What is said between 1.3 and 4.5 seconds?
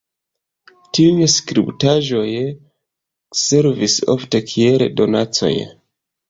skulptaĵoj servis ofte